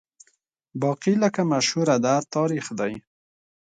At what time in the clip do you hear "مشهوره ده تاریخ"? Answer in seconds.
1.51-2.65